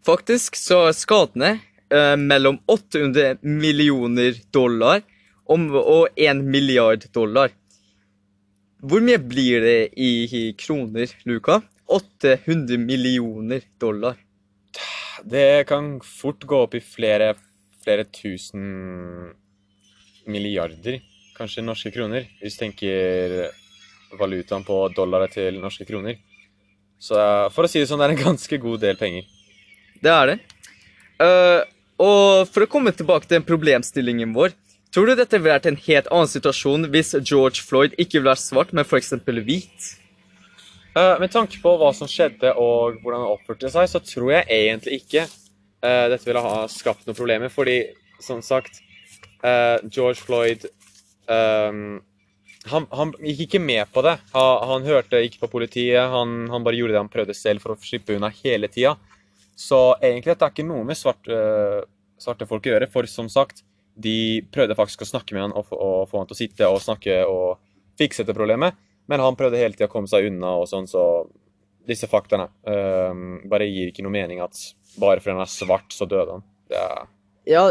Faktisk 0.07 0.57
så 0.57 0.87
er 0.88 0.97
skadene 0.97 1.50
eh, 1.93 2.17
mellom 2.17 2.61
800 2.71 3.43
millioner 3.43 4.38
dollar 4.55 5.02
og 5.49 6.09
1 6.17 6.45
milliard 6.45 7.05
dollar. 7.12 7.52
Hvor 8.78 9.03
mye 9.03 9.18
blir 9.18 9.64
det 9.64 9.79
i, 9.98 10.53
kroner, 10.59 11.11
Luka? 11.26 11.61
800 11.90 12.79
millioner 12.79 13.64
dollar. 13.81 14.14
Det 15.24 15.66
kan 15.66 15.96
fort 16.05 16.44
gå 16.46 16.61
opp 16.62 16.76
i 16.79 16.83
flere, 16.85 17.33
flere 17.83 18.05
tusen 18.05 19.33
milliarder, 20.31 21.00
kanskje 21.35 21.64
norske 21.64 21.90
kroner, 21.90 22.29
hvis 22.38 22.55
du 22.55 22.62
tenker 22.62 23.35
valutaen 24.20 24.62
på 24.66 24.79
dollaret 24.94 25.35
til 25.35 25.59
norske 25.59 25.88
kroner. 25.88 26.20
Så 27.03 27.18
eh, 27.18 27.48
for 27.55 27.66
å 27.66 27.70
si 27.70 27.83
det 27.83 27.88
sånn, 27.90 27.98
det 27.98 28.12
er 28.12 28.14
en 28.14 28.26
ganske 28.29 28.61
god 28.62 28.85
del 28.85 29.00
penger. 29.00 29.26
Det 29.98 30.14
er 30.14 30.31
det. 30.31 30.38
Uh, 31.18 31.61
og 31.98 32.46
for 32.46 32.62
å 32.62 32.70
komme 32.70 32.92
tilbake 32.94 33.26
til 33.26 33.42
problemstillingen 33.42 34.31
vår, 34.37 34.53
tror 34.94 35.09
du 35.09 35.14
dette 35.18 35.38
ville 35.38 35.55
vært 35.55 35.68
en 35.70 35.81
helt 35.87 36.11
annen 36.12 36.31
situasjon 36.31 36.88
hvis 36.92 37.14
George 37.20 37.64
Floyd 37.64 37.96
ikke 37.96 38.18
ville 38.18 38.33
vært 38.33 38.44
svart, 38.44 38.74
men 38.74 38.87
f.eks. 38.87 39.14
hvit? 39.27 39.92
Uh, 40.96 41.14
med 41.20 41.31
tanke 41.31 41.61
på 41.62 41.74
hva 41.79 41.92
som 41.94 42.11
skjedde 42.11 42.55
og 42.59 42.98
hvordan 43.03 43.22
han 43.22 43.37
oppførte 43.37 43.70
seg, 43.70 43.87
så 43.90 44.03
tror 44.03 44.33
jeg 44.35 44.48
egentlig 44.48 45.03
ikke 45.03 45.29
uh, 45.29 46.07
dette 46.11 46.24
ville 46.27 46.42
ha 46.42 46.66
skapt 46.72 47.07
noen 47.07 47.18
problemer. 47.18 47.53
Fordi, 47.53 47.81
som 48.24 48.42
sagt, 48.42 48.81
uh, 49.44 49.79
George 49.87 50.18
Floyd 50.24 50.66
um, 51.29 52.01
han, 52.66 52.87
han 52.90 53.12
gikk 53.22 53.44
ikke 53.46 53.61
med 53.62 53.88
på 53.92 54.03
det. 54.05 54.16
Han, 54.35 54.64
han 54.72 54.88
hørte 54.88 55.20
ikke 55.24 55.44
på 55.44 55.53
politiet. 55.59 56.01
Han, 56.12 56.48
han 56.53 56.64
bare 56.66 56.79
gjorde 56.79 56.96
det 56.96 57.03
han 57.03 57.12
prøvde 57.12 57.37
selv 57.37 57.64
for 57.64 57.74
å 57.74 57.81
slippe 57.83 58.16
unna 58.16 58.31
hele 58.42 58.70
tida. 58.72 58.96
Så 59.59 59.79
egentlig 59.96 60.35
dette 60.35 60.46
er 60.46 60.55
ikke 60.55 60.66
noe 60.68 60.87
med 60.87 60.98
svart, 60.98 61.31
eh, 61.33 61.81
svarte 62.20 62.46
folk 62.51 62.66
å 62.66 62.74
gjøre. 62.74 62.90
For 62.92 63.09
som 63.11 63.31
sagt, 63.33 63.64
de 63.98 64.46
prøvde 64.54 64.76
faktisk 64.78 65.02
å 65.02 65.08
snakke 65.11 65.34
med 65.34 65.48
han 65.48 65.56
og, 65.58 65.72
og 65.74 66.06
få 66.11 66.20
han 66.20 66.28
til 66.30 66.37
å 66.37 66.38
sitte 66.38 66.70
og 66.70 66.82
snakke 66.84 67.20
og 67.26 67.58
fikse 67.98 68.22
dette 68.22 68.37
problemet. 68.37 68.78
Men 69.08 69.22
han 69.24 69.37
prøvde 69.38 69.61
hele 69.61 69.74
tida 69.74 69.88
å 69.88 69.92
komme 69.92 70.11
seg 70.11 70.28
unna 70.28 70.54
og 70.61 70.68
sånn, 70.70 70.87
så 70.90 71.02
disse 71.88 72.08
faktaene 72.11 72.50
ehm, 72.68 73.48
bare 73.48 73.68
gir 73.68 73.88
ikke 73.88 74.04
noe 74.04 74.12
mening 74.12 74.42
at 74.44 74.58
bare 75.00 75.22
fordi 75.22 75.38
han 75.38 75.46
er 75.46 75.52
svart, 75.52 75.94
så 75.94 76.08
døde 76.08 76.37
han. 76.37 76.44
Det 76.68 76.82
er 76.82 77.06
Ja, 77.48 77.62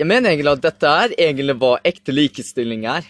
jeg 0.00 0.08
mener 0.08 0.32
egentlig 0.32 0.54
at 0.54 0.64
dette 0.64 0.92
er 1.02 1.14
egentlig 1.18 1.58
hva 1.60 1.74
ekte 1.84 2.14
likestilling 2.14 2.86
er. 2.88 3.04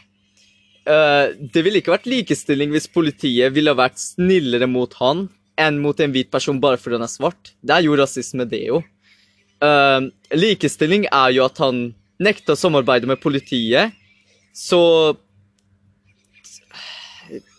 Eh, 0.87 1.37
det 1.39 1.63
ville 1.63 1.83
ikke 1.83 1.95
vært 1.95 2.11
likestilling 2.11 2.75
hvis 2.75 2.91
politiet 2.91 3.55
ville 3.55 3.75
vært 3.79 4.03
snillere 4.03 4.67
mot 4.71 4.93
han 4.99 5.29
enn 5.57 5.79
mot 5.81 5.99
en 6.03 6.13
hvit 6.13 6.29
person 6.31 6.59
bare 6.61 6.81
fordi 6.83 6.99
han 6.99 7.07
er 7.07 7.15
svart. 7.15 7.55
Det 7.63 7.77
er 7.77 7.87
jo 7.87 7.97
rasisme, 7.99 8.49
det 8.51 8.65
jo. 8.67 8.83
Eh, 9.63 10.11
likestilling 10.35 11.07
er 11.07 11.37
jo 11.37 11.47
at 11.47 11.63
han 11.63 11.87
nekta 12.23 12.55
å 12.55 12.61
samarbeide 12.61 13.09
med 13.11 13.23
politiet, 13.23 13.95
så 14.57 15.17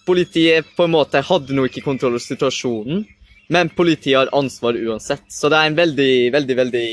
Politiet 0.08 0.70
på 0.78 0.86
en 0.88 0.94
måte 0.94 1.20
hadde 1.20 1.52
nå 1.52 1.66
ikke 1.68 1.84
kontroll 1.84 2.14
over 2.16 2.24
situasjonen, 2.24 3.02
men 3.52 3.72
politiet 3.76 4.16
har 4.16 4.30
ansvar 4.36 4.78
uansett. 4.80 5.26
Så 5.28 5.50
det 5.52 5.60
er 5.60 5.68
en 5.68 5.76
veldig, 5.76 6.14
veldig, 6.32 6.56
veldig 6.56 6.86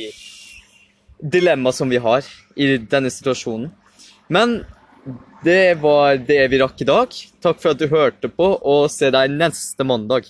dilemma 1.35 1.71
som 1.73 1.93
vi 1.93 2.01
har 2.03 2.27
i 2.59 2.73
denne 2.79 3.13
situasjonen. 3.15 3.71
Men 4.35 4.57
det 5.47 5.77
var 5.83 6.19
det 6.27 6.41
vi 6.51 6.61
rakk 6.63 6.83
i 6.83 6.89
dag. 6.89 7.15
Takk 7.45 7.63
for 7.63 7.75
at 7.75 7.79
du 7.79 7.87
hørte 7.93 8.31
på, 8.33 8.51
og 8.59 8.91
se 8.91 9.13
deg 9.15 9.31
neste 9.31 9.87
mandag. 9.87 10.27